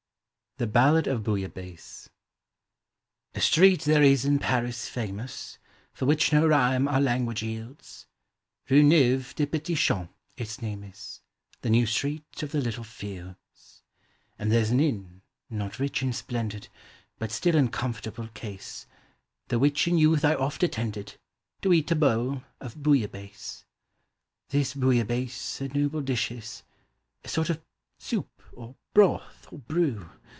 [0.57, 2.09] THE BALLAD OF BOUILLABAISSE.
[3.33, 5.57] A street there is in Taris famous,
[5.91, 8.05] For which no rhyme our language yields,
[8.69, 11.21] Rue Xcuve des Petits Champs its name is—
[11.63, 13.81] The New Street of the Little Fields;
[14.37, 16.67] And there's an inn, not rich and splendid,
[17.17, 18.85] But still in comfortable case—
[19.47, 21.17] The which in youth I oft attended,
[21.63, 23.63] To eat a bowl of Bouillabaisse.
[24.49, 26.61] This Bouillabaisse a noble dish is—
[27.25, 27.63] A sort of
[27.97, 30.07] soup, or broth, or brew.